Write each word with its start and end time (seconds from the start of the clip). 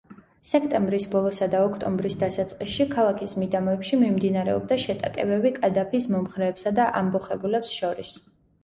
სექტემბრის 0.51 1.03
ბოლოსა 1.11 1.47
და 1.55 1.59
ოქტომბრის 1.65 2.17
დასაწყისში, 2.23 2.87
ქალაქის 2.95 3.35
მიდამოებში 3.43 4.01
მიმდინარეობდა 4.07 4.79
შეტაკებები 4.87 5.53
კადაფის 5.63 6.13
მომხრეებსა 6.17 6.77
და 6.83 6.91
ამბოხებულებს 7.05 7.81
შორის. 7.81 8.17